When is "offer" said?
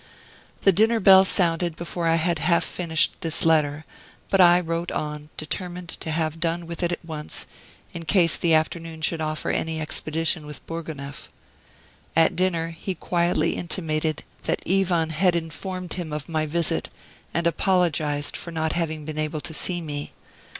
9.21-9.51